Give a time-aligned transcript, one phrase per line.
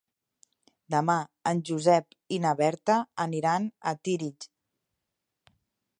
[0.93, 1.17] Demà
[1.51, 2.97] en Josep i na Berta
[3.29, 4.49] aniran a Tírig.